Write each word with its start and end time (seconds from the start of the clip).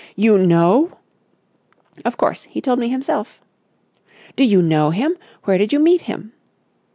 "You 0.15 0.39
know!" 0.39 0.93
"Of 2.03 2.17
course! 2.17 2.45
He 2.45 2.59
told 2.59 2.79
me 2.79 2.89
himself." 2.89 3.39
"Do 4.35 4.43
you 4.43 4.59
know 4.63 4.89
him? 4.89 5.15
Where 5.43 5.59
did 5.59 5.71
you 5.71 5.77
meet 5.77 6.01
him?" 6.09 6.33